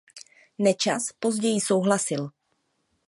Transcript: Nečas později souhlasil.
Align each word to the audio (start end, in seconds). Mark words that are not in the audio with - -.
Nečas 0.59 1.11
později 1.19 1.61
souhlasil. 1.61 2.29